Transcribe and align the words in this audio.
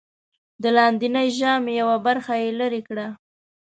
د 0.61 0.63
لاندېنۍ 0.77 1.27
ژامې 1.37 1.73
یوه 1.81 1.97
برخه 2.05 2.33
یې 2.41 2.49
لرې 2.59 2.81
کړه. 2.87 3.07